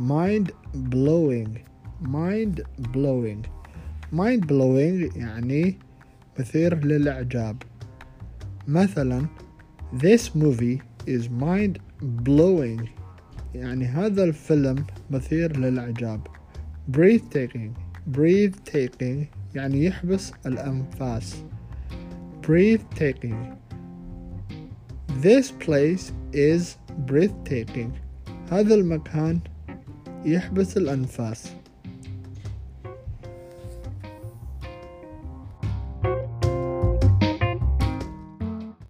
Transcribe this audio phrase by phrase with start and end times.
[0.00, 1.58] mind blowing
[2.00, 3.42] mind blowing
[4.12, 5.78] mind blowing يعني
[6.38, 7.62] مثير للإعجاب
[8.68, 9.26] مثلا
[9.92, 11.78] This movie is mind
[12.24, 12.88] blowing
[13.54, 16.26] يعني هذا الفيلم مثير للإعجاب
[16.96, 17.70] breathtaking
[18.16, 21.36] breathtaking يعني يحبس الأنفاس
[22.46, 23.56] breathtaking
[25.22, 26.76] This place is
[27.10, 27.90] breathtaking
[28.50, 29.40] هذا المكان
[30.25, 31.43] يحبس الأنفاس.